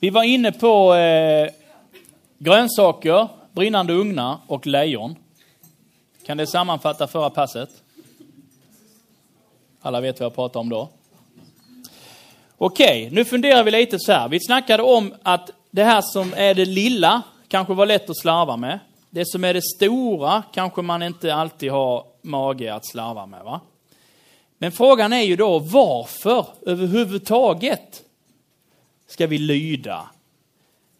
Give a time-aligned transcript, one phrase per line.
[0.00, 1.50] Vi var inne på eh,
[2.38, 5.16] grönsaker, brinnande ugnar och lejon.
[6.26, 7.68] Kan det sammanfatta förra passet?
[9.80, 10.88] Alla vet vad jag pratar om då.
[12.58, 14.28] Okej, nu funderar vi lite så här.
[14.28, 18.56] Vi snackade om att det här som är det lilla kanske var lätt att slarva
[18.56, 18.78] med.
[19.10, 23.44] Det som är det stora kanske man inte alltid har mage att slarva med.
[23.44, 23.60] Va?
[24.58, 28.02] Men frågan är ju då varför överhuvudtaget
[29.08, 30.08] ska vi lyda?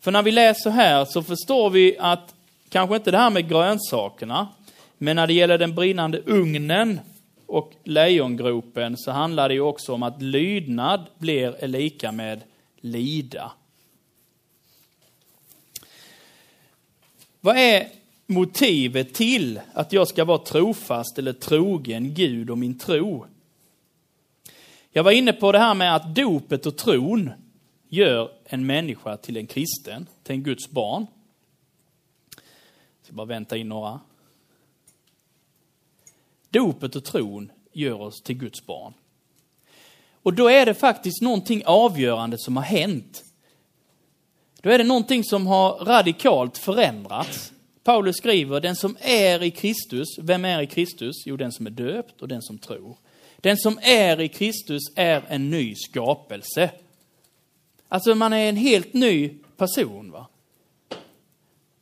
[0.00, 2.34] För när vi läser här så förstår vi att
[2.68, 4.48] kanske inte det här med grönsakerna,
[4.98, 7.00] men när det gäller den brinnande ugnen
[7.46, 12.42] och lejongropen så handlar det ju också om att lydnad blir lika med
[12.80, 13.52] lida.
[17.40, 17.88] Vad är
[18.26, 23.26] motivet till att jag ska vara trofast eller trogen Gud och min tro?
[24.90, 27.30] Jag var inne på det här med att dopet och tron
[27.88, 31.06] gör en människa till en kristen, till en Guds barn.
[32.34, 34.00] Jag ska bara vänta in några.
[36.50, 38.94] Dopet och tron gör oss till Guds barn.
[40.22, 43.24] Och då är det faktiskt någonting avgörande som har hänt.
[44.60, 47.52] Då är det någonting som har radikalt förändrats.
[47.84, 51.16] Paulus skriver, den som är i Kristus, vem är i Kristus?
[51.26, 52.96] Jo, den som är döpt och den som tror.
[53.36, 56.70] Den som är i Kristus är en ny skapelse.
[57.88, 60.10] Alltså man är en helt ny person.
[60.10, 60.26] va?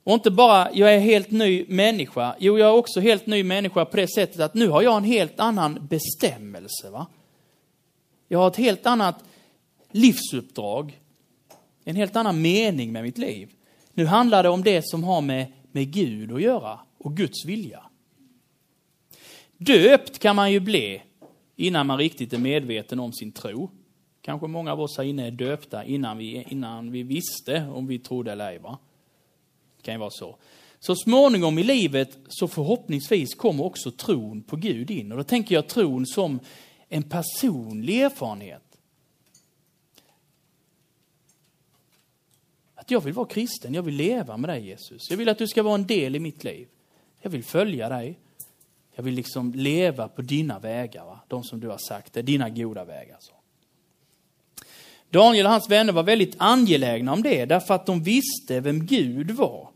[0.04, 2.36] Och inte bara, jag är helt ny människa.
[2.38, 5.04] Jo, jag är också helt ny människa på det sättet att nu har jag en
[5.04, 6.90] helt annan bestämmelse.
[6.90, 7.06] va?
[8.28, 9.24] Jag har ett helt annat
[9.90, 11.00] livsuppdrag.
[11.84, 13.50] En helt annan mening med mitt liv.
[13.92, 17.82] Nu handlar det om det som har med, med Gud att göra och Guds vilja.
[19.56, 21.02] Döpt kan man ju bli
[21.56, 23.70] innan man riktigt är medveten om sin tro.
[24.26, 27.98] Kanske många av oss här inne är döpta innan vi, innan vi visste om vi
[27.98, 28.58] trodde eller ej.
[28.58, 28.78] Va?
[29.76, 30.36] Det kan ju vara så.
[30.78, 35.12] Så småningom i livet så förhoppningsvis kommer också tron på Gud in.
[35.12, 36.40] Och då tänker jag tron som
[36.88, 38.78] en personlig erfarenhet.
[42.74, 45.10] Att jag vill vara kristen, jag vill leva med dig Jesus.
[45.10, 46.68] Jag vill att du ska vara en del i mitt liv.
[47.20, 48.18] Jag vill följa dig.
[48.94, 51.20] Jag vill liksom leva på dina vägar, va?
[51.28, 53.16] de som du har sagt, det är dina goda vägar.
[53.20, 53.35] Så.
[55.10, 59.30] Daniel och hans vänner var väldigt angelägna om det, därför att de visste vem Gud
[59.30, 59.68] var.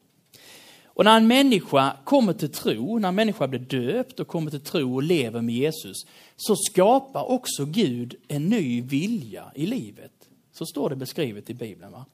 [0.85, 4.61] Och när en människa kommer till tro, när en människa blir döpt och kommer till
[4.61, 5.97] tro och lever med Jesus,
[6.37, 10.13] så skapar också Gud en ny vilja i livet.
[10.53, 11.93] Så står det beskrivet i Bibeln.
[11.93, 12.05] Va?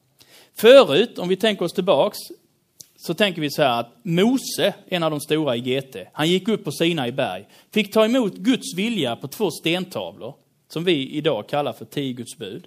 [0.54, 2.18] Förut, om vi tänker oss tillbaks,
[2.96, 6.48] så tänker vi så här att Mose, en av de stora i GT, han gick
[6.48, 10.34] upp på Sina i berg, fick ta emot Guds vilja på två stentavlor,
[10.68, 12.66] som vi idag kallar för tio Guds bud.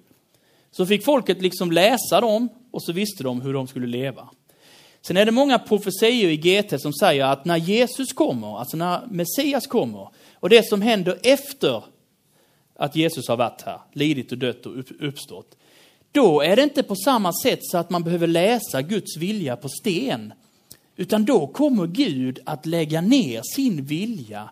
[0.72, 4.30] Så fick folket liksom läsa dem och så visste de hur de skulle leva.
[5.02, 9.06] Sen är det många profetior i GT som säger att när Jesus kommer, alltså när
[9.12, 11.84] Messias kommer, och det som händer efter
[12.76, 15.58] att Jesus har varit här, lidit och dött och uppstått,
[16.12, 19.70] då är det inte på samma sätt så att man behöver läsa Guds vilja på
[19.70, 20.34] sten.
[20.96, 24.50] Utan då kommer Gud att lägga ner sin vilja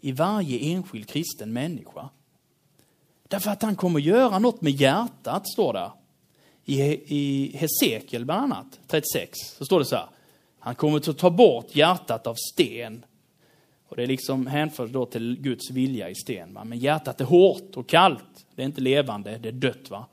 [0.00, 2.08] i varje enskild kristen människa.
[3.28, 5.90] Därför att han kommer göra något med hjärtat, står det.
[6.64, 6.82] I,
[7.16, 10.06] i Hesekiel bland annat, 36, så står det så här.
[10.58, 13.04] Han kommer att ta bort hjärtat av sten.
[13.88, 16.54] Och det är liksom hänförs då till Guds vilja i sten.
[16.54, 16.64] Va?
[16.64, 18.46] Men hjärtat är hårt och kallt.
[18.54, 19.90] Det är inte levande, det är dött.
[19.90, 20.06] Va?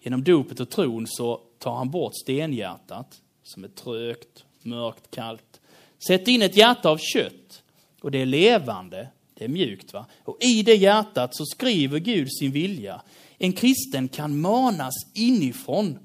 [0.00, 5.60] Genom dopet och tron så tar han bort stenhjärtat som är trögt, mörkt, kallt.
[6.06, 7.62] Sätt in ett hjärta av kött
[8.00, 9.08] och det är levande,
[9.44, 9.92] det är mjukt.
[9.92, 10.06] va?
[10.24, 13.02] Och i det hjärtat så skriver Gud sin vilja.
[13.38, 15.98] En kristen kan manas inifrån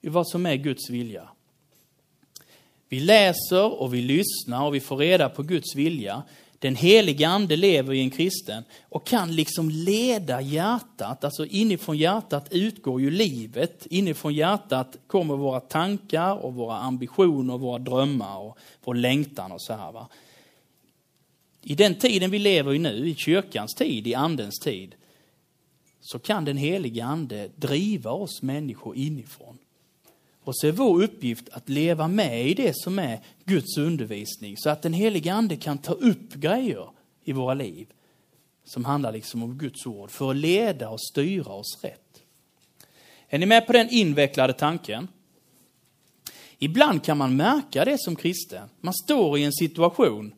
[0.00, 1.28] i vad som är Guds vilja.
[2.88, 6.22] Vi läser och vi lyssnar och vi får reda på Guds vilja.
[6.58, 12.48] Den helige ande lever i en kristen och kan liksom leda hjärtat, alltså inifrån hjärtat
[12.50, 13.86] utgår ju livet.
[13.90, 19.72] Inifrån hjärtat kommer våra tankar och våra ambitioner, våra drömmar och vår längtan och så
[19.72, 19.92] här.
[19.92, 20.08] Va?
[21.62, 24.94] I den tiden vi lever i nu, i kyrkans tid, i andens tid,
[26.00, 29.58] så kan den helige ande driva oss människor inifrån.
[30.40, 34.70] Och så är vår uppgift att leva med i det som är Guds undervisning så
[34.70, 36.90] att den helige ande kan ta upp grejer
[37.24, 37.86] i våra liv
[38.64, 42.22] som handlar liksom om Guds ord för att leda och styra oss rätt.
[43.28, 45.08] Är ni med på den invecklade tanken?
[46.58, 48.68] Ibland kan man märka det som kristen.
[48.80, 50.32] Man står i en situation.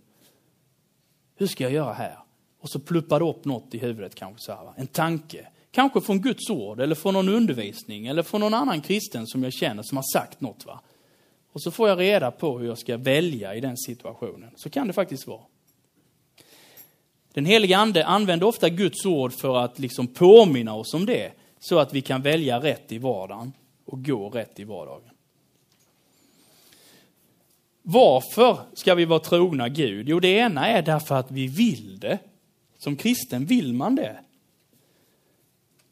[1.40, 2.18] Hur ska jag göra här?
[2.60, 5.46] Och så pluppar det upp något i huvudet kanske så här, En tanke.
[5.70, 9.52] Kanske från Guds ord, eller från någon undervisning, eller från någon annan kristen som jag
[9.52, 10.66] känner som har sagt något.
[10.66, 10.80] Va?
[11.52, 14.50] Och så får jag reda på hur jag ska välja i den situationen.
[14.56, 15.40] Så kan det faktiskt vara.
[17.32, 21.78] Den helige Ande använder ofta Guds ord för att liksom påminna oss om det, så
[21.78, 23.52] att vi kan välja rätt i vardagen
[23.84, 25.10] och gå rätt i vardagen.
[27.92, 30.08] Varför ska vi vara trogna Gud?
[30.08, 32.18] Jo, det ena är därför att vi vill det.
[32.78, 34.18] Som kristen vill man det.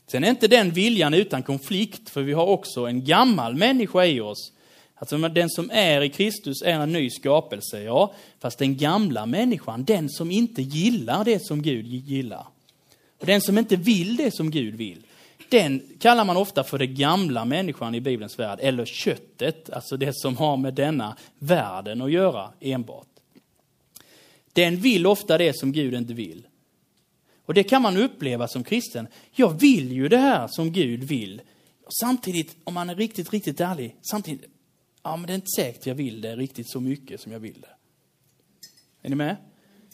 [0.07, 4.21] Sen är inte den viljan utan konflikt, för vi har också en gammal människa i
[4.21, 4.53] oss.
[4.95, 8.15] Alltså den som är i Kristus är en ny skapelse, ja.
[8.41, 12.47] Fast den gamla människan, den som inte gillar det som Gud gillar.
[13.21, 15.03] Och den som inte vill det som Gud vill.
[15.49, 20.13] Den kallar man ofta för den gamla människan i Bibelns värld, eller köttet, alltså det
[20.15, 23.07] som har med denna världen att göra enbart.
[24.53, 26.47] Den vill ofta det som Gud inte vill.
[27.47, 29.07] Och det kan man uppleva som kristen.
[29.33, 31.41] Jag vill ju det här som Gud vill.
[31.85, 34.45] Och samtidigt, om man är riktigt, riktigt ärlig, samtidigt,
[35.03, 37.61] ja men det är inte säkert jag vill det riktigt så mycket som jag vill
[37.61, 37.75] det.
[39.03, 39.37] Är ni med?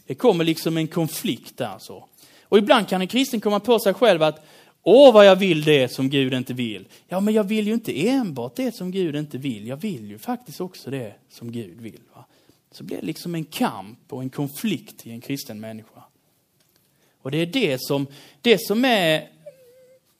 [0.06, 2.08] Det kommer liksom en konflikt där så.
[2.42, 4.46] Och ibland kan en kristen komma på sig själv att
[4.86, 6.88] Åh, vad jag vill det som Gud inte vill.
[7.08, 9.66] Ja, men jag vill ju inte enbart det som Gud inte vill.
[9.66, 12.00] Jag vill ju faktiskt också det som Gud vill.
[12.14, 12.24] Va?
[12.70, 16.02] Så blir det liksom en kamp och en konflikt i en kristen människa.
[17.22, 18.06] Och det är det som,
[18.40, 19.28] det som är,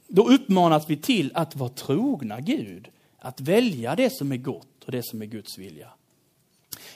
[0.08, 2.88] då uppmanas vi till att vara trogna Gud.
[3.18, 5.88] Att välja det som är gott och det som är Guds vilja.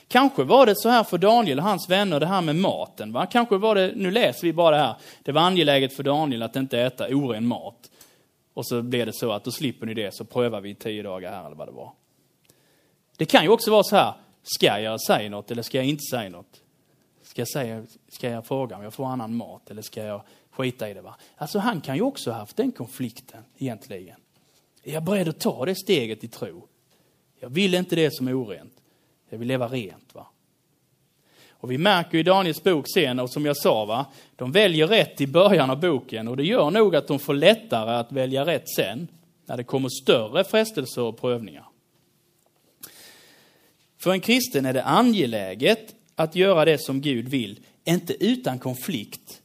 [0.09, 3.11] Kanske var det så här för Daniel och hans vänner, det här med maten.
[3.11, 3.25] Va?
[3.25, 6.55] Kanske var det, nu läser vi bara det här, det var angeläget för Daniel att
[6.55, 7.91] inte äta oren mat.
[8.53, 11.03] Och så blev det så att då slipper ni det, så prövar vi i tio
[11.03, 11.91] dagar här eller vad det var.
[13.17, 14.13] Det kan ju också vara så här,
[14.43, 16.61] ska jag säga något eller ska jag inte säga något?
[17.23, 20.21] Ska jag, säga, ska jag fråga om jag får annan mat eller ska jag
[20.51, 21.01] skita i det?
[21.01, 21.15] Va?
[21.35, 24.19] Alltså han kan ju också ha haft den konflikten egentligen.
[24.83, 26.67] Är jag beredd att ta det steget i tro?
[27.39, 28.78] Jag vill inte det som är orent.
[29.29, 30.15] Jag vill leva rent.
[30.15, 30.27] va.
[31.51, 34.05] Och vi märker i Daniels bok sen, och som jag sa, va,
[34.35, 37.91] de väljer rätt i början av boken och det gör nog att de får lättare
[37.91, 39.07] att välja rätt sen,
[39.45, 41.65] när det kommer större frestelser och prövningar.
[43.97, 49.41] För en kristen är det angeläget att göra det som Gud vill, inte utan konflikt.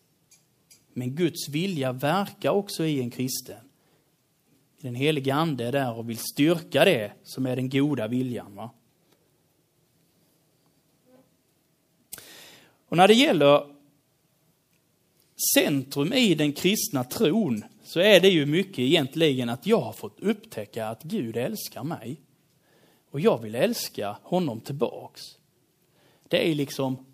[0.93, 3.61] Men Guds vilja verkar också i en kristen.
[4.81, 8.57] Den helige Ande är där och vill styrka det som är den goda viljan.
[8.57, 8.71] Va?
[12.95, 13.67] Och när det gäller
[15.55, 20.21] centrum i den kristna tron så är det ju mycket egentligen att jag har fått
[20.21, 22.21] upptäcka att Gud älskar mig.
[23.11, 25.23] Och jag vill älska honom tillbaks.
[26.29, 27.07] Det är liksom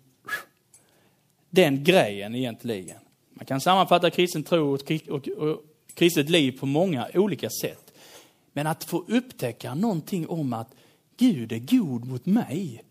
[1.49, 2.99] den grejen egentligen.
[3.33, 5.63] Man kan sammanfatta kristen tro och, och, och
[5.93, 7.93] kristet liv på många olika sätt.
[8.53, 10.75] Men att få upptäcka någonting om att
[11.17, 12.83] Gud är god mot mig.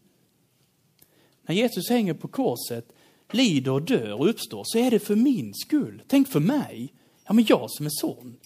[1.51, 2.93] När Jesus hänger på korset,
[3.31, 6.03] lider och dör och uppstår, så är det för min skull.
[6.07, 6.93] Tänk för mig.
[7.27, 8.37] Ja, men jag som är son.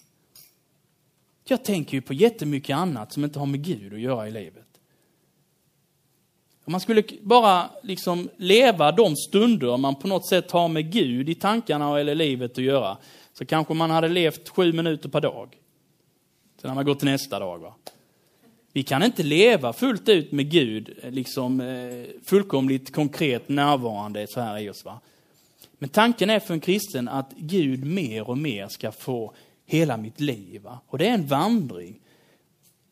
[1.45, 4.67] Jag tänker ju på jättemycket annat som inte har med Gud att göra i livet.
[6.65, 11.29] Om man skulle bara liksom leva de stunder man på något sätt har med Gud
[11.29, 12.99] i tankarna eller livet att göra,
[13.33, 15.59] så kanske man hade levt sju minuter per dag.
[16.61, 17.59] Sen har man gått till nästa dag.
[17.59, 17.75] Va?
[18.77, 24.41] Vi kan inte leva fullt ut med Gud, eh, liksom eh, fullkomligt konkret närvarande så
[24.41, 24.85] här i oss.
[24.85, 25.01] Va?
[25.79, 29.35] Men tanken är för en kristen att Gud mer och mer ska få
[29.67, 30.63] hela mitt liv.
[30.63, 30.81] Va?
[30.87, 32.01] Och det är en vandring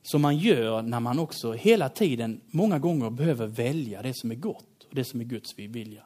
[0.03, 4.35] som man gör när man också hela tiden, många gånger, behöver välja det som är
[4.35, 6.03] gott och det som är Guds vilja.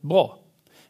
[0.00, 0.38] Bra.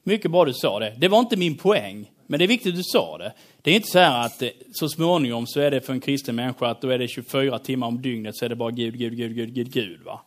[0.03, 0.95] Mycket bra du sa det.
[0.99, 3.33] Det var inte min poäng, men det är viktigt att du sa det.
[3.63, 6.37] Det är inte så här att eh, så småningom så är det för en kristen
[6.37, 9.17] människa att då är det 24 timmar om dygnet så är det bara Gud, Gud,
[9.17, 10.01] Gud, Gud, Gud, Gud.
[10.05, 10.21] Va?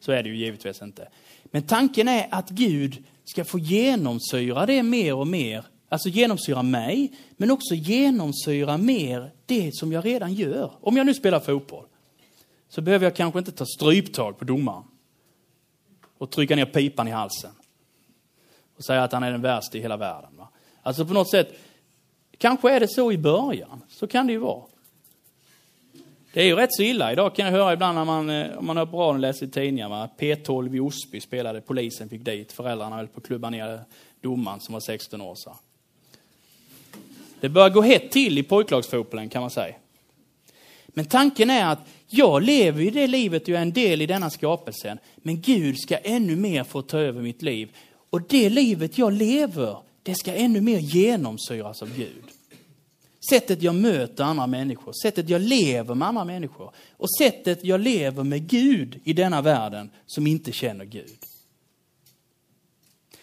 [0.00, 1.08] Så är det ju givetvis inte.
[1.44, 5.64] Men tanken är att Gud ska få genomsyra det mer och mer.
[5.88, 10.72] Alltså genomsyra mig, men också genomsyra mer det som jag redan gör.
[10.80, 11.84] Om jag nu spelar fotboll
[12.68, 14.84] så behöver jag kanske inte ta stryptag på domaren
[16.18, 17.50] och trycka ner pipan i halsen
[18.82, 20.30] och säga att han är den värsta i hela världen.
[20.36, 20.48] Va?
[20.82, 21.58] Alltså på något sätt,
[22.38, 24.62] kanske är det så i början, så kan det ju vara.
[26.32, 27.12] Det är ju rätt så illa.
[27.12, 29.46] Idag kan jag höra ibland när man, eh, om man hör på radion och läser
[29.46, 33.80] i tidningarna, P12 i Osby spelade, polisen fick dit, föräldrarna höll på att klubba ner
[34.20, 35.34] domaren som var 16 år.
[35.36, 35.56] Så.
[37.40, 39.74] Det börjar gå hett till i pojklagsfotbollen kan man säga.
[40.86, 44.06] Men tanken är att jag lever i det livet och jag är en del i
[44.06, 44.98] denna skapelsen.
[45.16, 47.76] Men Gud ska ännu mer få ta över mitt liv.
[48.12, 52.24] Och det livet jag lever, det ska ännu mer genomsyras av Gud.
[53.30, 58.24] Sättet jag möter andra människor, sättet jag lever med andra människor och sättet jag lever
[58.24, 61.18] med Gud i denna världen som inte känner Gud.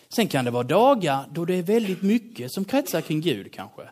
[0.10, 3.90] Sen kan det vara dagar då det är väldigt mycket som kretsar kring Gud kanske.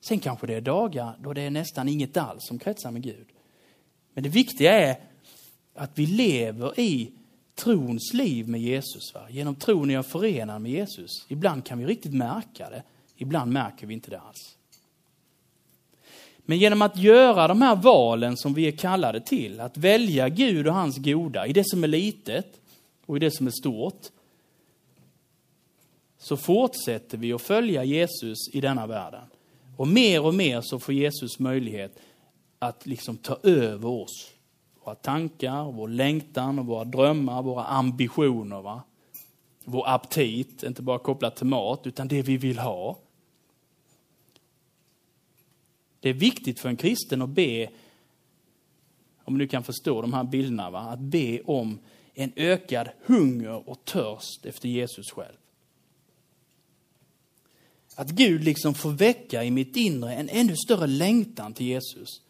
[0.00, 3.26] Sen kanske det är dagar då det är nästan inget alls som kretsar med Gud.
[4.14, 5.00] Men det viktiga är
[5.74, 7.12] att vi lever i
[7.58, 9.14] trons liv med Jesus.
[9.14, 9.20] Va?
[9.30, 11.10] Genom tron är jag förenad med Jesus.
[11.28, 12.82] Ibland kan vi riktigt märka det,
[13.16, 14.56] ibland märker vi inte det alls.
[16.38, 20.66] Men genom att göra de här valen som vi är kallade till, att välja Gud
[20.66, 22.60] och hans goda i det som är litet
[23.06, 24.00] och i det som är stort,
[26.18, 29.24] så fortsätter vi att följa Jesus i denna världen.
[29.76, 31.98] Och mer och mer så får Jesus möjlighet
[32.58, 34.30] att liksom ta över oss.
[34.88, 38.62] Våra tankar, vår längtan, våra drömmar, våra ambitioner.
[38.62, 38.82] Va?
[39.64, 42.98] Vår aptit, inte bara kopplat till mat, utan det vi vill ha.
[46.00, 47.70] Det är viktigt för en kristen att be,
[49.24, 50.80] om du kan förstå de här bilderna, va?
[50.80, 51.78] att be om
[52.14, 55.36] en ökad hunger och törst efter Jesus själv.
[57.94, 62.22] Att Gud liksom får väcka i mitt inre en ännu större längtan till Jesus.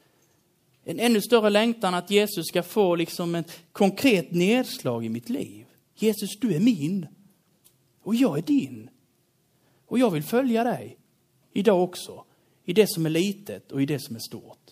[0.91, 5.67] En ännu större längtan att Jesus ska få liksom ett konkret nedslag i mitt liv.
[5.95, 7.07] Jesus, du är min.
[8.03, 8.91] Och jag är din.
[9.87, 10.97] Och jag vill följa dig.
[11.53, 12.25] Idag också.
[12.65, 14.71] I det som är litet och i det som är stort.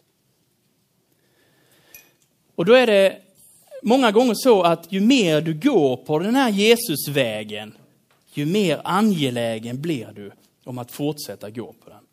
[2.54, 3.22] Och då är det
[3.82, 7.76] många gånger så att ju mer du går på den här Jesusvägen,
[8.34, 10.32] ju mer angelägen blir du
[10.64, 12.05] om att fortsätta gå på den.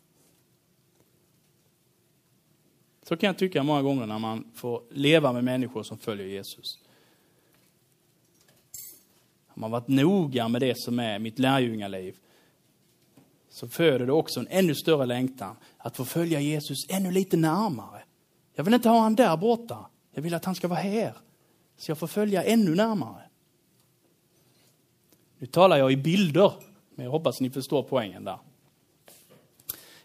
[3.04, 6.78] Så kan jag tycka många gånger när man får leva med människor som följer Jesus.
[9.46, 12.16] Har man varit noga med det som är mitt lärjungaliv
[13.50, 18.02] så föder det också en ännu större längtan att få följa Jesus ännu lite närmare.
[18.54, 19.86] Jag vill inte ha han där borta.
[20.12, 21.16] Jag vill att han ska vara här.
[21.76, 23.22] Så jag får följa ännu närmare.
[25.38, 26.52] Nu talar jag i bilder
[26.94, 28.38] men jag hoppas ni förstår poängen där.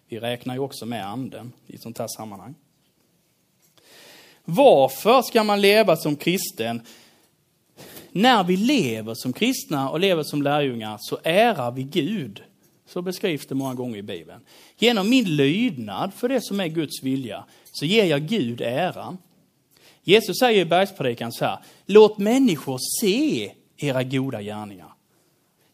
[0.07, 2.55] Vi räknar ju också med anden i ett sånt här sammanhang.
[4.55, 6.81] Varför ska man leva som kristen?
[8.11, 12.43] När vi lever som kristna och lever som lärjungar så ärar vi Gud.
[12.85, 14.41] Så beskrivs det många gånger i Bibeln.
[14.77, 19.17] Genom min lydnad för det som är Guds vilja så ger jag Gud äran.
[20.03, 24.93] Jesus säger i bergspredikan så här, låt människor se era goda gärningar.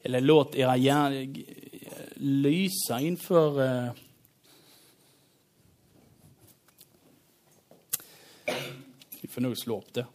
[0.03, 1.43] Eller låt era gärningar
[2.15, 3.65] lysa inför...
[3.65, 3.91] Eh,
[9.37, 10.05] Eh, nog slå upp det.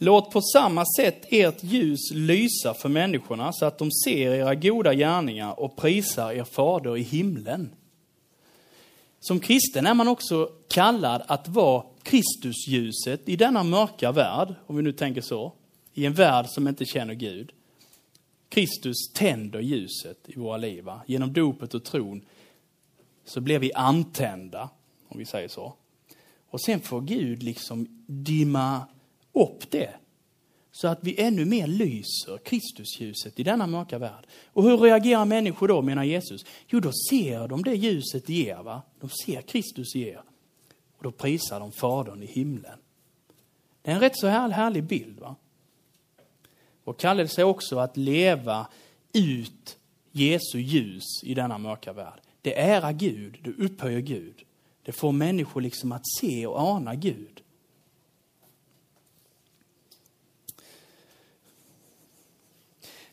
[0.00, 4.94] Låt på samma sätt ert ljus lysa för människorna så att de ser era goda
[4.94, 7.74] gärningar och prisar er fader i himlen.
[9.20, 14.82] Som kristen är man också kallad att vara Kristusljuset i denna mörka värld, om vi
[14.82, 15.52] nu tänker så,
[15.94, 17.52] i en värld som inte känner Gud.
[18.48, 20.84] Kristus tänder ljuset i våra liv.
[20.84, 21.02] Va?
[21.06, 22.24] Genom dopet och tron
[23.24, 24.68] så blir vi antända,
[25.08, 25.74] om vi säger så.
[26.50, 28.82] Och sen får Gud liksom dimma
[29.32, 29.94] upp det.
[30.72, 34.26] Så att vi ännu mer lyser Kristusljuset i denna mörka värld.
[34.46, 36.44] Och hur reagerar människor då, menar Jesus?
[36.68, 38.62] Jo, då ser de det ljuset i er.
[38.62, 38.82] Va?
[39.00, 40.22] De ser Kristus i er.
[40.98, 42.78] Och då prisar de Fadern i himlen.
[43.82, 45.20] Det är en rätt så här, härlig bild.
[45.20, 45.36] va?
[46.84, 48.66] Och kallelse är också att leva
[49.12, 49.78] ut
[50.12, 52.20] Jesu ljus i denna mörka värld.
[52.42, 54.44] Det ärar Gud, det upphöjer Gud.
[54.82, 57.42] Det får människor liksom att se och ana Gud.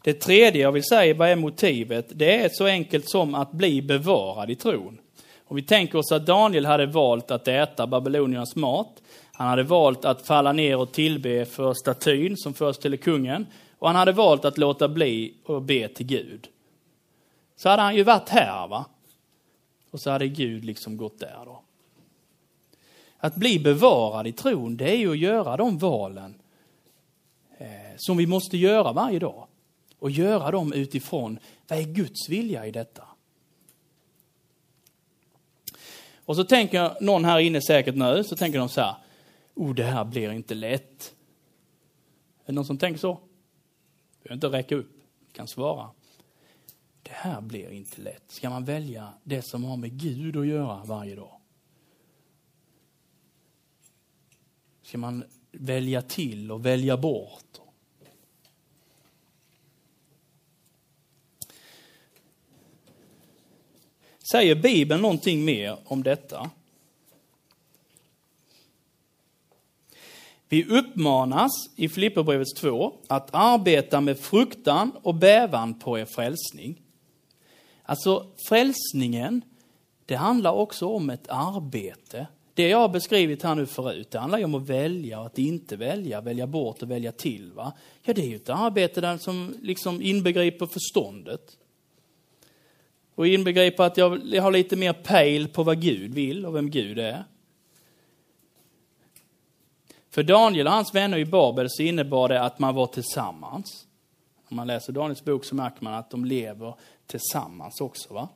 [0.01, 2.05] Det tredje jag vill säga, vad är motivet?
[2.09, 4.99] Det är så enkelt som att bli bevarad i tron.
[5.47, 9.01] Om vi tänker oss att Daniel hade valt att äta babyloniernas mat.
[9.31, 13.47] Han hade valt att falla ner och tillbe för statyn som föreställer kungen.
[13.79, 16.47] Och han hade valt att låta bli och be till Gud.
[17.55, 18.85] Så hade han ju varit här va.
[19.91, 21.61] Och så hade Gud liksom gått där då.
[23.17, 26.41] Att bli bevarad i tron, det är ju att göra de valen
[27.57, 29.47] eh, som vi måste göra varje dag.
[29.99, 33.07] Och göra dem utifrån, vad är Guds vilja i detta?
[36.25, 38.95] Och så tänker någon här inne säkert nu, så tänker de så här,
[39.53, 41.15] oh det här blir inte lätt.
[42.43, 43.19] Är det någon som tänker så?
[44.23, 44.91] Du behöver inte räcka upp,
[45.27, 45.89] du kan svara.
[47.03, 48.23] Det här blir inte lätt.
[48.27, 51.41] Ska man välja det som har med Gud att göra varje dag?
[54.81, 57.59] Ska man välja till och välja bort?
[64.31, 66.49] Säger Bibeln någonting mer om detta?
[70.49, 76.81] Vi uppmanas i Filipperbrevet 2 att arbeta med fruktan och bävan på er frälsning.
[77.83, 79.41] Alltså frälsningen,
[80.05, 82.27] det handlar också om ett arbete.
[82.53, 85.37] Det jag har beskrivit här nu förut, det handlar ju om att välja och att
[85.37, 87.51] inte välja, välja bort och välja till.
[87.51, 87.73] Va?
[88.03, 91.57] Ja, det är ju ett arbete där som liksom inbegriper förståndet.
[93.15, 96.99] Och inbegriper att jag har lite mer pejl på vad Gud vill och vem Gud
[96.99, 97.23] är.
[100.09, 103.87] För Daniel och hans vänner i Babel så innebar det att man var tillsammans.
[104.49, 106.75] Om man läser Daniels bok så märker man att de lever
[107.07, 108.13] tillsammans också.
[108.13, 108.29] Va?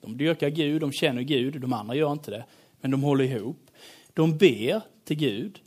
[0.00, 2.44] De dyrkar Gud, de känner Gud, de andra gör inte det.
[2.80, 3.70] Men de håller ihop.
[4.14, 5.60] De ber till Gud.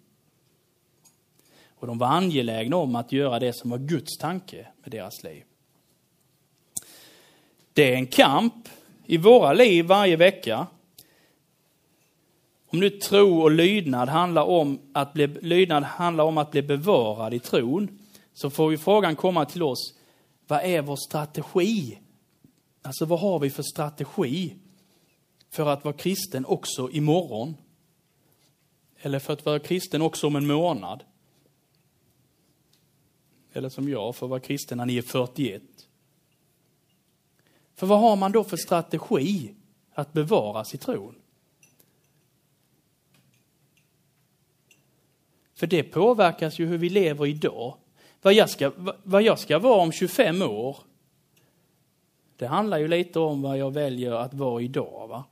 [1.70, 5.44] Och de var angelägna om att göra det som var Guds tanke med deras liv.
[7.75, 8.70] Det är en kamp
[9.05, 10.67] i våra liv varje vecka.
[12.67, 17.34] Om nu tro och lydnad handlar om att bli, lydnad handlar om att bli bevarad
[17.34, 18.00] i tron,
[18.34, 19.94] så får ju frågan komma till oss,
[20.48, 22.00] vad är vår strategi?
[22.82, 24.55] Alltså vad har vi för strategi
[25.51, 27.55] för att vara kristen också imorgon?
[29.01, 31.03] Eller för att vara kristen också om en månad?
[33.53, 35.62] Eller som jag, för att vara kristen när ni är 41.
[37.75, 39.53] För vad har man då för strategi
[39.94, 41.15] att bevara sin tron?
[45.55, 47.77] För det påverkas ju hur vi lever idag.
[48.22, 48.72] Vad jag ska,
[49.03, 50.77] vad jag ska vara om 25 år,
[52.38, 55.07] det handlar ju lite om vad jag väljer att vara idag.
[55.07, 55.24] Va?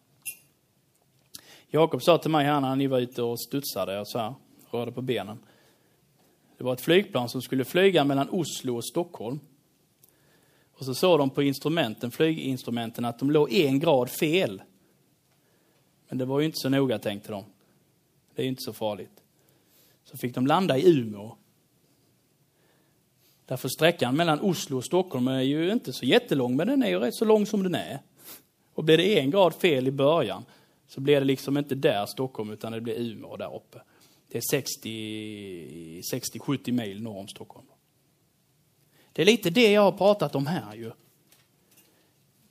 [1.67, 4.33] Jakob sa till mig här när ni var ute och studsade och så här,
[4.71, 5.39] rörde på benen.
[6.57, 9.39] Det var ett flygplan som skulle flyga mellan Oslo och Stockholm.
[10.83, 14.61] Och så såg de på instrumenten, flyginstrumenten att de låg en grad fel.
[16.09, 17.43] Men det var ju inte så noga tänkte de.
[18.35, 19.23] Det är ju inte så farligt.
[20.03, 21.35] Så fick de landa i Umeå.
[23.45, 26.99] Därför sträckan mellan Oslo och Stockholm är ju inte så jättelång, men den är ju
[26.99, 27.99] rätt så lång som den är.
[28.73, 30.45] Och blir det en grad fel i början
[30.87, 33.81] så blir det liksom inte där Stockholm utan det blir Umeå där uppe.
[34.27, 37.67] Det är 60-70 mil norr om Stockholm.
[39.13, 40.91] Det är lite det jag har pratat om här ju.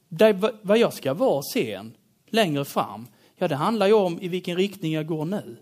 [0.08, 1.96] Det, vad jag ska vara sen,
[2.26, 5.56] längre fram, ja det handlar ju om i vilken riktning jag går nu.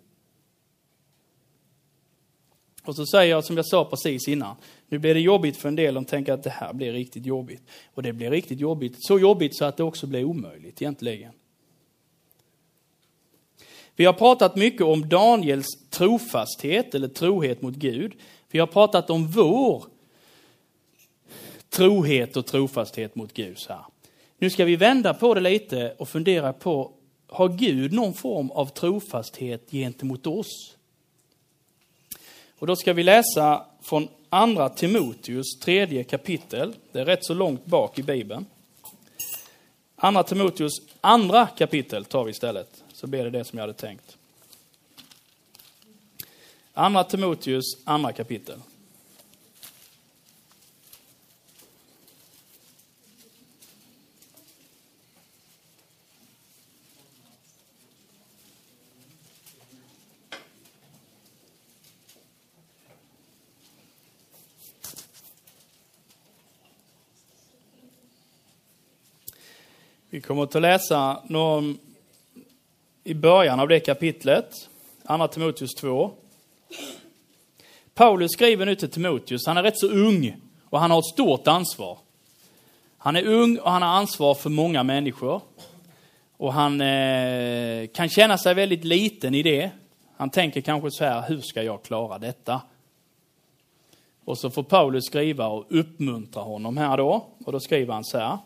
[2.82, 4.56] Och så säger jag som jag sa precis innan,
[4.88, 7.62] nu blir det jobbigt för en del, de tänker att det här blir riktigt jobbigt.
[7.94, 11.32] Och det blir riktigt jobbigt, så jobbigt så att det också blir omöjligt egentligen.
[13.96, 18.12] Vi har pratat mycket om Daniels trofasthet eller trohet mot Gud.
[18.50, 19.84] Vi har pratat om vår
[21.80, 23.58] trohet och trofasthet mot Gud.
[23.68, 23.84] Här.
[24.38, 26.92] Nu ska vi vända på det lite och fundera på,
[27.26, 30.76] har Gud någon form av trofasthet gentemot oss?
[32.58, 36.74] Och då ska vi läsa från andra Timoteus tredje kapitel.
[36.92, 38.46] Det är rätt så långt bak i Bibeln.
[39.96, 44.16] Andra Timoteus andra kapitel tar vi istället, så blir det det som jag hade tänkt.
[46.72, 48.58] Andra Timoteus andra kapitel.
[70.12, 71.78] Vi kommer att läsa någon,
[73.04, 74.68] i början av det kapitlet,
[75.04, 76.10] Andra Timoteus 2.
[77.94, 81.48] Paulus skriver nu till Timoteus, han är rätt så ung och han har ett stort
[81.48, 81.98] ansvar.
[82.98, 85.40] Han är ung och han har ansvar för många människor.
[86.36, 89.70] Och han eh, kan känna sig väldigt liten i det.
[90.16, 92.60] Han tänker kanske så här, hur ska jag klara detta?
[94.24, 97.26] Och så får Paulus skriva och uppmuntra honom här då.
[97.46, 98.38] Och då skriver han så här.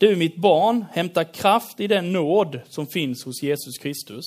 [0.00, 4.24] Du mitt barn, hämta kraft i den nåd som finns hos Jesus Kristus.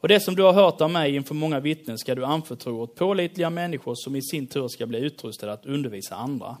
[0.00, 2.94] Och det som du har hört av mig inför många vittnen ska du anförtro åt
[2.94, 6.56] pålitliga människor som i sin tur ska bli utrustade att undervisa andra.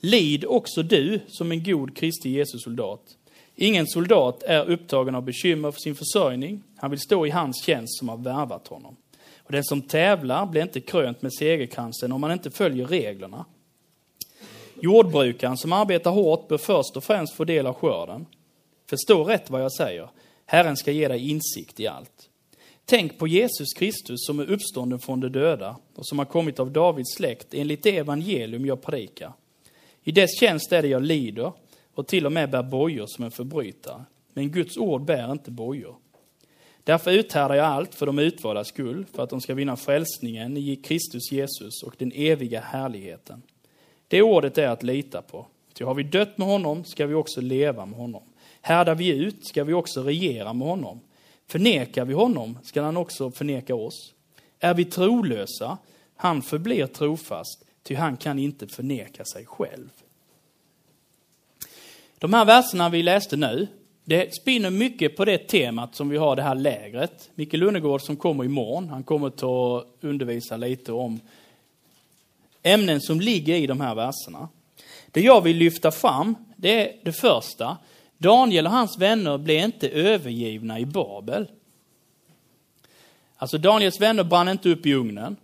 [0.00, 3.02] Lid också du som en god Kristi Jesus soldat.
[3.56, 6.62] Ingen soldat är upptagen av bekymmer för sin försörjning.
[6.76, 8.96] Han vill stå i hans tjänst som har värvat honom.
[9.38, 13.44] Och den som tävlar blir inte krönt med segerkransen om man inte följer reglerna.
[14.82, 18.26] Jordbrukaren som arbetar hårt bör först och främst få del av skörden.
[18.90, 20.10] Förstå rätt vad jag säger.
[20.46, 22.28] Herren ska ge dig insikt i allt.
[22.84, 26.72] Tänk på Jesus Kristus som är uppstånden från de döda och som har kommit av
[26.72, 29.32] Davids släkt enligt det evangelium jag predikar.
[30.02, 31.52] I dess tjänst är det jag lider
[31.94, 34.04] och till och med bär bojor som en förbrytare.
[34.32, 35.96] Men Guds ord bär inte bojor.
[36.84, 40.76] Därför uthärdar jag allt för de utvaldas skull, för att de ska vinna frälsningen i
[40.76, 43.42] Kristus Jesus och den eviga härligheten.
[44.10, 45.46] Det ordet är att lita på.
[45.72, 48.22] Ty har vi dött med honom ska vi också leva med honom.
[48.60, 51.00] Härdar vi ut ska vi också regera med honom.
[51.46, 54.14] Förnekar vi honom ska han också förneka oss.
[54.60, 55.78] Är vi trolösa,
[56.16, 59.88] han förblir trofast, ty han kan inte förneka sig själv.
[62.18, 63.66] De här verserna vi läste nu,
[64.04, 67.30] det spinner mycket på det temat som vi har det här lägret.
[67.34, 71.20] Micke Lundegård som kommer imorgon, han kommer att undervisa lite om
[72.62, 74.48] ämnen som ligger i de här verserna.
[75.10, 77.76] Det jag vill lyfta fram, det är det första.
[78.18, 81.50] Daniel och hans vänner blev inte övergivna i Babel.
[83.36, 85.36] Alltså Daniels vänner brann inte upp i ugnen.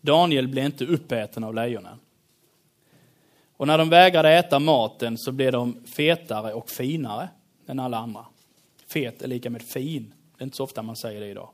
[0.00, 1.98] Daniel blev inte uppäten av lejonen.
[3.56, 7.28] Och när de vägrade äta maten så blev de fetare och finare
[7.66, 8.24] än alla andra.
[8.86, 10.14] Fet är lika med fin.
[10.36, 11.50] Det är inte så ofta man säger det idag.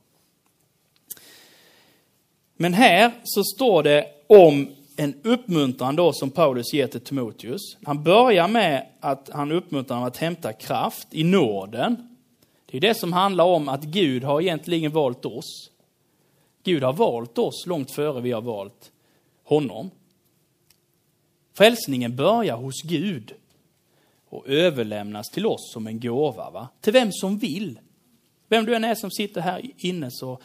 [2.56, 7.76] Men här så står det om en uppmuntran då som Paulus ger till Timoteus.
[7.82, 12.16] Han börjar med att han uppmuntrar honom att hämta kraft i nåden.
[12.66, 15.70] Det är det som handlar om att Gud har egentligen valt oss.
[16.62, 18.92] Gud har valt oss långt före vi har valt
[19.44, 19.90] honom.
[21.52, 23.34] Frälsningen börjar hos Gud
[24.28, 26.68] och överlämnas till oss som en gåva, va?
[26.80, 27.80] till vem som vill.
[28.48, 30.40] Vem du än är som sitter här inne så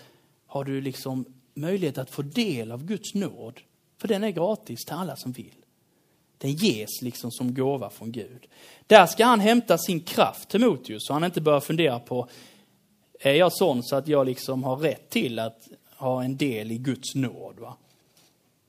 [0.48, 3.60] har du liksom möjlighet att få del av Guds nåd.
[4.00, 5.56] För den är gratis till alla som vill.
[6.38, 8.48] Den ges liksom som gåva från Gud.
[8.88, 12.28] Där ska han hämta sin kraft, Timoteus, så han inte börjar fundera på,
[13.20, 16.78] är jag sån så att jag liksom har rätt till att ha en del i
[16.78, 17.60] Guds nåd?
[17.60, 17.78] Va?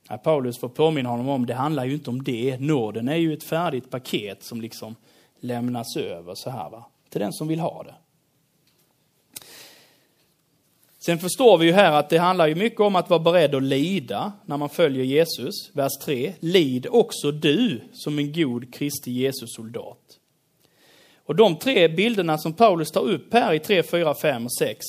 [0.09, 2.59] Ja, Paulus får påminna honom om, det handlar ju inte om det.
[2.59, 4.95] Nåden är ju ett färdigt paket som liksom
[5.39, 6.85] lämnas över så här, va?
[7.09, 7.95] till den som vill ha det.
[11.05, 13.63] Sen förstår vi ju här att det handlar ju mycket om att vara beredd att
[13.63, 15.71] lida när man följer Jesus.
[15.73, 16.33] Vers 3.
[16.39, 20.19] Lid också du som en god Kristi Jesus soldat.
[21.25, 24.85] Och de tre bilderna som Paulus tar upp här i 3, 4, 5 och 6.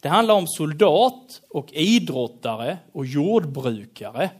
[0.00, 4.30] Det handlar om soldat och idrottare och jordbrukare.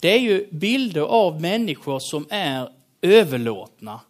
[0.00, 2.68] Det är ju bilder av människor som är
[3.02, 4.00] överlåtna,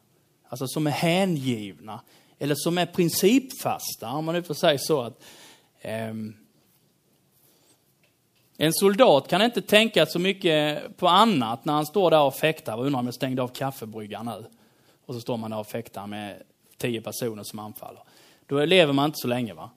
[0.48, 2.00] alltså som är hängivna,
[2.38, 5.02] eller som är principfasta, om man nu får säga så.
[5.02, 5.24] att
[5.80, 6.14] eh,
[8.56, 12.80] En soldat kan inte tänka så mycket på annat när han står där och fäktar.
[12.80, 14.44] Undrar om jag stängde av kaffebryggan nu.
[15.06, 16.42] Och så står man där och fäktar med
[16.76, 18.02] tio personer som anfaller.
[18.46, 19.54] Då lever man inte så länge.
[19.54, 19.70] va?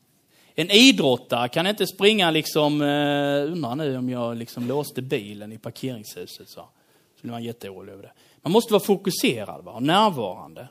[0.55, 5.57] En idrottare kan inte springa liksom, eh, undrar nu om jag liksom låste bilen i
[5.57, 6.49] parkeringshuset.
[6.49, 6.61] Så,
[7.15, 8.11] så blir man jätteorolig över det.
[8.41, 9.71] Man måste vara fokuserad va?
[9.71, 10.67] och närvarande.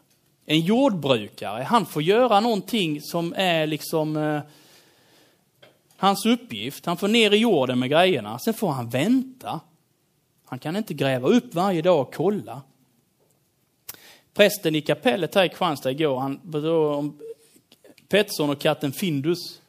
[0.51, 4.41] En jordbrukare, han får göra någonting som är liksom eh,
[5.97, 6.87] hans uppgift.
[6.87, 9.61] Han får ner i jorden med grejerna, sen får han vänta.
[10.45, 12.63] Han kan inte gräva upp varje dag och kolla.
[14.35, 17.19] Prästen i kapellet här i Kristianstad igår, han berättade om
[18.09, 19.61] Pettersson och katten Findus.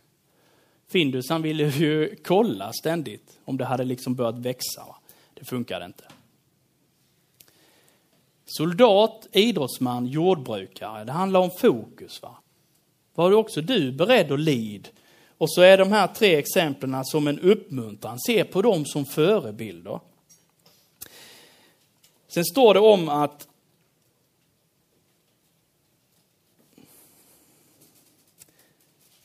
[0.87, 4.85] Findus han ville ju kolla ständigt om det hade liksom börjat växa.
[4.85, 4.95] Va?
[5.33, 6.03] Det funkade inte.
[8.57, 11.03] Soldat, idrottsman, jordbrukare.
[11.03, 12.21] Det handlar om fokus.
[12.21, 12.37] Va?
[13.15, 14.89] Var också du beredd att lid?
[15.37, 18.19] Och så är de här tre exemplen som en uppmuntran.
[18.19, 19.99] Se på dem som förebilder.
[22.27, 23.47] Sen står det om att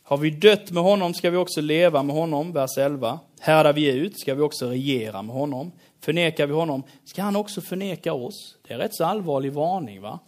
[0.07, 3.21] Har vi dött med honom ska vi också leva med honom, vers 11.
[3.41, 5.73] Härdar vi ut ska vi också regera med honom.
[6.05, 8.57] Förnekar vi honom ska han också förneka oss.
[8.63, 10.01] Det är rätt så allvarlig varning.
[10.01, 10.19] va?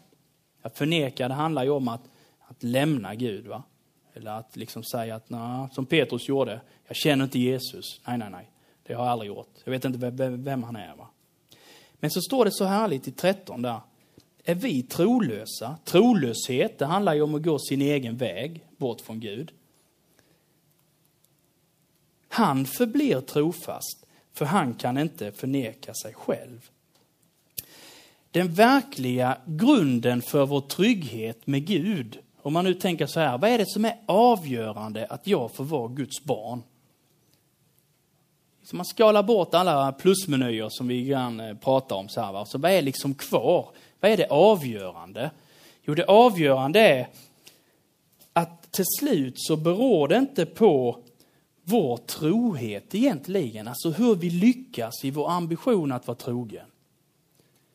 [0.62, 2.00] Att förneka, det handlar ju om att,
[2.40, 3.46] att lämna Gud.
[3.46, 3.62] va?
[4.14, 8.00] Eller att liksom säga att, nah, som Petrus gjorde, jag känner inte Jesus.
[8.06, 8.50] Nej, nej, nej,
[8.82, 9.48] det har jag aldrig gjort.
[9.64, 10.96] Jag vet inte vem, vem han är.
[10.96, 11.08] va?
[12.00, 13.80] Men så står det så härligt i 13 där.
[14.44, 15.76] Är vi trolösa?
[15.84, 19.52] Trolöshet, det handlar ju om att gå sin egen väg bort från Gud.
[22.28, 24.06] Han förblir trofast,
[24.37, 26.70] för han kan inte förneka sig själv.
[28.31, 33.51] Den verkliga grunden för vår trygghet med Gud, om man nu tänker så här, vad
[33.51, 36.62] är det som är avgörande att jag får vara Guds barn?
[38.62, 42.09] Så man skalar bort alla plusmenyer som vi grann eh, pratar om.
[42.09, 42.46] Så, här, va?
[42.46, 43.68] så vad är liksom kvar?
[44.01, 45.31] Vad är det avgörande?
[45.85, 47.09] Jo, det avgörande är
[48.33, 50.99] att till slut så beror det inte på
[51.68, 56.66] vår trohet egentligen, alltså hur vi lyckas i vår ambition att vara trogen.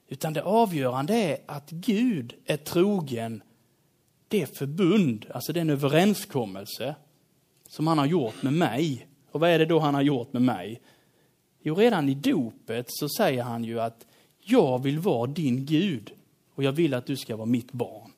[0.07, 3.43] Utan det avgörande är att Gud är trogen
[4.27, 6.95] det förbund, alltså den överenskommelse
[7.67, 9.07] som han har gjort med mig.
[9.31, 10.81] Och vad är det då han har gjort med mig?
[11.61, 14.05] Jo, redan i dopet så säger han ju att
[14.39, 16.13] jag vill vara din Gud
[16.55, 18.11] och jag vill att du ska vara mitt barn.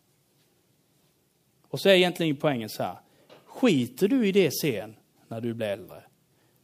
[1.67, 2.97] Och så är egentligen poängen så här.
[3.45, 4.95] Skiter du i det sen,
[5.33, 6.03] när du blir äldre,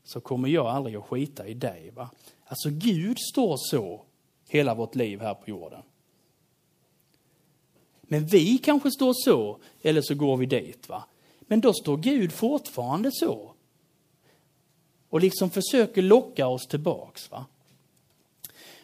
[0.03, 1.91] så kommer jag aldrig att skita i dig.
[1.95, 2.09] Va?
[2.45, 4.01] Alltså Gud står så
[4.49, 5.81] hela vårt liv här på jorden.
[8.01, 10.89] Men vi kanske står så, eller så går vi dit.
[10.89, 11.03] va.
[11.39, 13.53] Men då står Gud fortfarande så.
[15.09, 17.31] Och liksom försöker locka oss tillbaks.
[17.31, 17.45] Va?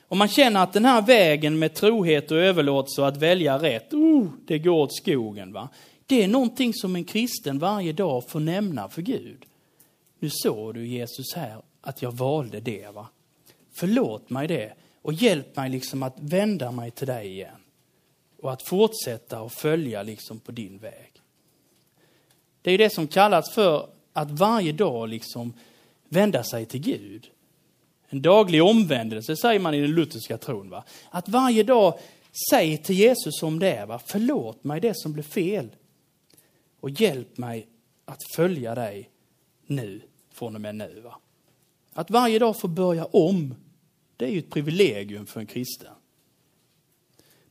[0.07, 3.93] Om man känner att den här vägen med trohet och överlåtelse och att välja rätt,
[3.93, 5.53] oh, det går åt skogen.
[5.53, 5.69] Va?
[6.05, 9.45] Det är någonting som en kristen varje dag får nämna för Gud.
[10.19, 12.93] Nu såg du Jesus här att jag valde det.
[12.93, 13.07] va.
[13.73, 17.61] Förlåt mig det och hjälp mig liksom att vända mig till dig igen.
[18.41, 21.21] Och att fortsätta och följa liksom på din väg.
[22.61, 25.53] Det är det som kallas för att varje dag liksom
[26.09, 27.29] vända sig till Gud.
[28.09, 30.69] En daglig omvändelse säger man i den lutherska tron.
[30.69, 30.83] Va?
[31.09, 31.99] Att varje dag
[32.49, 33.99] säga till Jesus om det är, va?
[34.05, 35.69] förlåt mig det som blev fel.
[36.79, 37.67] Och hjälp mig
[38.05, 39.09] att följa dig
[39.67, 40.01] nu,
[40.31, 41.01] från och med nu.
[41.03, 41.19] Va?
[41.93, 43.55] Att varje dag få börja om,
[44.17, 45.93] det är ju ett privilegium för en kristen.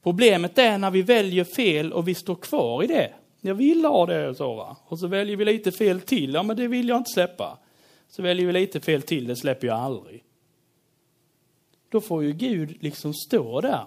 [0.03, 3.14] Problemet är när vi väljer fel och vi står kvar i det.
[3.40, 4.77] Jag vill ha det så va.
[4.85, 6.35] Och så väljer vi lite fel till.
[6.35, 7.59] Ja men det vill jag inte släppa.
[8.09, 10.24] Så väljer vi lite fel till, det släpper jag aldrig.
[11.88, 13.87] Då får ju Gud liksom stå där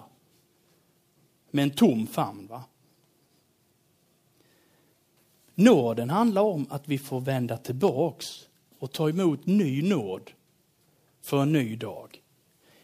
[1.50, 2.46] med en tom famn.
[2.46, 2.64] Va?
[5.60, 8.26] Nåden handlar om att vi får vända tillbaks
[8.78, 10.30] och ta emot ny nåd
[11.22, 12.22] för en ny dag.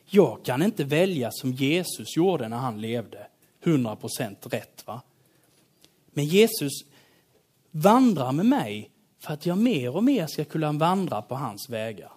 [0.04, 3.26] Jag kan inte välja som Jesus gjorde när han levde,
[3.62, 4.86] 100% rätt.
[4.86, 5.02] va?
[6.06, 6.72] Men Jesus
[7.70, 12.12] vandrar med mig för att jag mer och mer ska kunna vandra på hans vägar.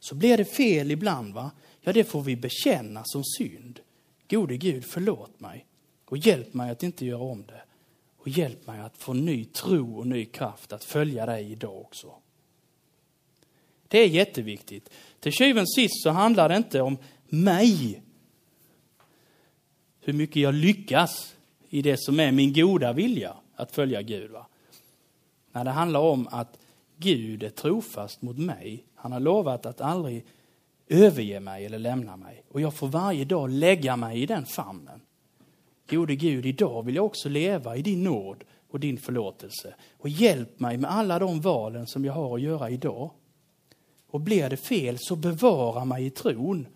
[0.00, 1.50] Så blir det fel ibland, va?
[1.80, 3.80] ja det får vi bekänna som synd.
[4.30, 5.66] Gode Gud, förlåt mig
[6.04, 7.62] och hjälp mig att inte göra om det.
[8.28, 12.14] Och hjälp mig att få ny tro och ny kraft att följa dig idag också.
[13.88, 14.90] Det är jätteviktigt.
[15.20, 18.02] Till tjuven sist så handlar det inte om mig.
[20.00, 21.36] Hur mycket jag lyckas
[21.68, 24.30] i det som är min goda vilja att följa Gud.
[24.30, 24.46] Va?
[25.52, 26.58] När det handlar om att
[26.96, 28.84] Gud är trofast mot mig.
[28.94, 30.24] Han har lovat att aldrig
[30.88, 32.42] överge mig eller lämna mig.
[32.48, 35.00] Och jag får varje dag lägga mig i den famnen.
[35.90, 39.74] Gode Gud, idag vill jag också leva i din nåd och din förlåtelse.
[39.92, 43.10] Och hjälp mig med alla de valen som jag har att göra idag.
[44.10, 46.66] Och blir det fel så bevara mig i tron.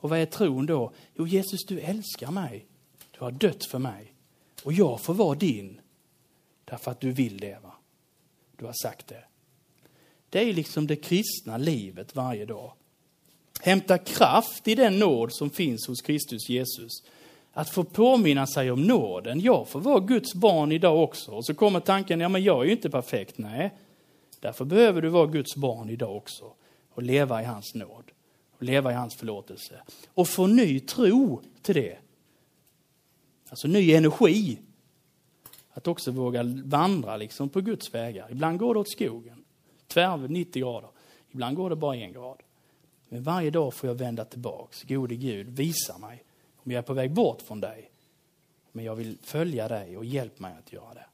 [0.00, 0.92] Och vad är tron då?
[1.14, 2.66] Jo, Jesus, du älskar mig.
[3.10, 4.14] Du har dött för mig.
[4.64, 5.80] Och jag får vara din.
[6.64, 7.58] Därför att du vill det.
[7.62, 7.74] Va?
[8.56, 9.24] Du har sagt det.
[10.30, 12.72] Det är liksom det kristna livet varje dag.
[13.60, 17.02] Hämta kraft i den nåd som finns hos Kristus Jesus.
[17.58, 19.40] Att få påminna sig om nåden.
[19.40, 21.32] Jag får vara Guds barn idag också.
[21.32, 23.38] Och så kommer tanken, ja men jag är ju inte perfekt.
[23.38, 23.74] Nej,
[24.40, 26.52] därför behöver du vara Guds barn idag också.
[26.90, 28.10] Och leva i hans nåd.
[28.56, 29.82] Och leva i hans förlåtelse.
[30.14, 31.98] Och få ny tro till det.
[33.48, 34.58] Alltså ny energi
[35.70, 38.28] att också våga vandra liksom på Guds vägar.
[38.30, 39.44] Ibland går det åt skogen,
[39.86, 40.90] tvärv 90 grader.
[41.30, 42.38] Ibland går det bara en grad.
[43.08, 44.82] Men varje dag får jag vända tillbaks.
[44.82, 46.24] Gode Gud, visa mig
[46.68, 47.90] om jag är på väg bort från dig.
[48.72, 51.06] Men jag vill följa dig och hjälp mig att göra det.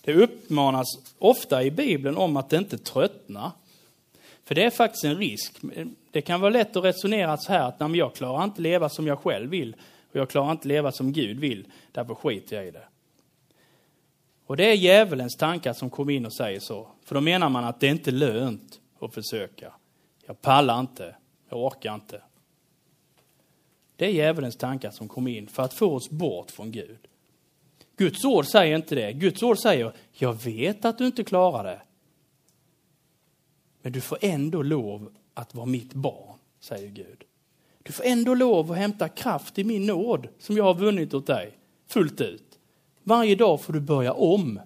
[0.00, 0.86] Det uppmanas
[1.18, 3.52] ofta i Bibeln om att inte tröttna.
[4.44, 5.58] För det är faktiskt en risk.
[6.10, 9.18] Det kan vara lätt att resonera så här att jag klarar inte leva som jag
[9.18, 9.76] själv vill
[10.10, 12.84] och jag klarar inte leva som Gud vill, därför skiter jag i det.
[14.46, 16.88] Och det är djävulens tankar som kommer in och säger så.
[17.04, 19.72] För då menar man att det är inte lönt att försöka.
[20.30, 21.16] Jag pallar inte,
[21.48, 22.22] jag orkar inte.
[23.96, 26.98] Det är djävulens tankar som kommer in för att få oss bort från Gud.
[27.96, 29.12] Guds ord säger inte det.
[29.12, 31.82] Guds ord säger, jag vet att du inte klarar det.
[33.82, 37.24] Men du får ändå lov att vara mitt barn, säger Gud.
[37.82, 41.26] Du får ändå lov att hämta kraft i min nåd som jag har vunnit åt
[41.26, 42.58] dig, fullt ut.
[43.02, 44.60] Varje dag får du börja om.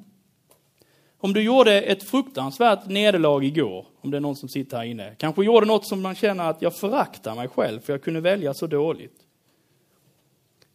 [1.25, 5.15] Om du gjorde ett fruktansvärt nederlag igår, om det är någon som sitter här inne,
[5.19, 8.55] kanske gjorde något som man känner att jag föraktar mig själv för jag kunde välja
[8.55, 9.21] så dåligt.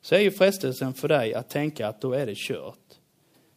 [0.02, 3.00] Så är ju frestelsen för dig att tänka att då är det kört.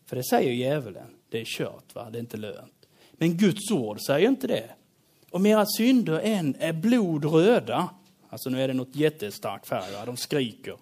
[0.07, 2.11] För det säger djävulen, det är kört, va?
[2.11, 2.87] det är inte lönt.
[3.13, 4.71] Men Guds ord säger inte det.
[5.31, 7.89] Om era synder än är blodröda,
[8.29, 10.05] alltså nu är det något jättestark färg, va?
[10.07, 10.77] de skriker,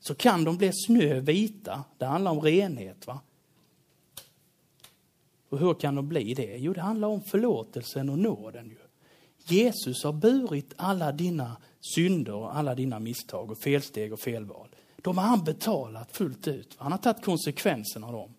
[0.00, 1.84] så kan de bli snövita.
[1.98, 3.06] Det handlar om renhet.
[3.06, 3.20] va?
[5.48, 6.56] Och hur kan de bli det?
[6.56, 8.68] Jo, det handlar om förlåtelsen och nåden.
[8.68, 8.76] Ju.
[9.48, 14.68] Jesus har burit alla dina synder och alla dina misstag och felsteg och felval.
[14.96, 16.74] De har han betalat fullt ut.
[16.78, 18.34] Han har tagit konsekvenserna av dem.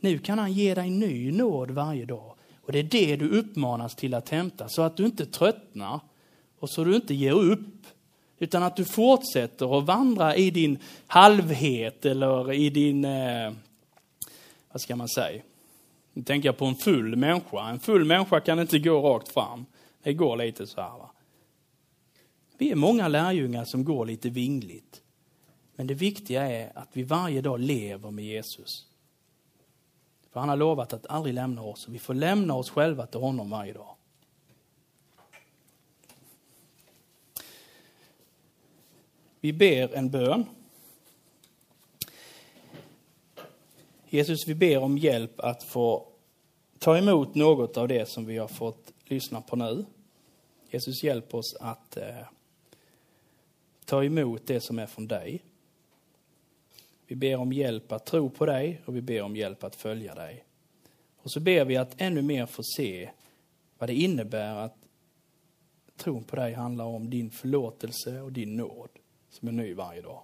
[0.00, 2.34] Nu kan han ge dig ny nåd varje dag.
[2.62, 6.00] Och det är det du uppmanas till att hämta, så att du inte tröttnar
[6.58, 7.86] och så du inte ger upp.
[8.38, 13.52] Utan att du fortsätter att vandra i din halvhet eller i din, eh,
[14.72, 15.42] vad ska man säga,
[16.18, 17.68] nu tänker jag på en full människa.
[17.70, 19.66] En full människa kan inte gå rakt fram.
[20.02, 20.98] Det går lite så här.
[20.98, 21.10] Va?
[22.58, 25.02] Vi är många lärjungar som går lite vingligt.
[25.76, 28.86] Men det viktiga är att vi varje dag lever med Jesus.
[30.32, 33.20] För han har lovat att aldrig lämna oss och vi får lämna oss själva till
[33.20, 33.94] honom varje dag.
[39.40, 40.46] Vi ber en bön.
[44.10, 46.06] Jesus, vi ber om hjälp att få
[46.78, 49.84] ta emot något av det som vi har fått lyssna på nu.
[50.70, 52.26] Jesus, hjälp oss att eh,
[53.84, 55.42] ta emot det som är från dig.
[57.06, 60.14] Vi ber om hjälp att tro på dig och vi ber om hjälp att följa
[60.14, 60.44] dig.
[61.16, 63.10] Och så ber vi att ännu mer få se
[63.78, 64.76] vad det innebär att
[65.96, 68.90] tron på dig handlar om din förlåtelse och din nåd
[69.30, 70.22] som är ny varje dag.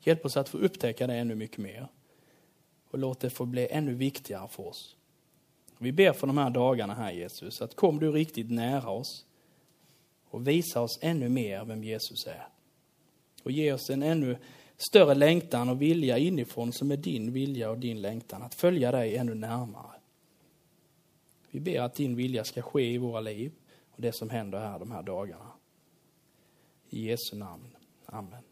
[0.00, 1.88] Hjälp oss att få upptäcka det ännu mycket mer
[2.90, 4.96] och låt det få bli ännu viktigare för oss.
[5.78, 9.26] Vi ber för de här dagarna här Jesus, att kom du riktigt nära oss
[10.30, 12.48] och visa oss ännu mer vem Jesus är.
[13.42, 14.36] Och ge oss en ännu
[14.76, 19.16] större längtan och vilja inifrån som är din vilja och din längtan, att följa dig
[19.16, 19.92] ännu närmare.
[21.50, 23.52] Vi ber att din vilja ska ske i våra liv
[23.90, 25.52] och det som händer här de här dagarna.
[26.90, 27.76] I Jesu namn.
[28.06, 28.47] Amen.